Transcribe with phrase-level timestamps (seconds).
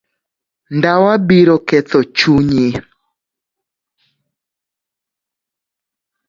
[0.77, 2.67] Ndawa biro ketho chunyi.